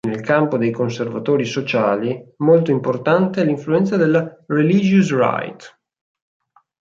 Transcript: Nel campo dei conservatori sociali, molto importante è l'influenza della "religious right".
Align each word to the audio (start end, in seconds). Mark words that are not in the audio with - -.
Nel 0.03 0.21
campo 0.21 0.57
dei 0.57 0.71
conservatori 0.71 1.45
sociali, 1.45 2.33
molto 2.37 2.71
importante 2.71 3.41
è 3.41 3.45
l'influenza 3.45 3.97
della 3.97 4.35
"religious 4.47 5.11
right". 5.11 5.79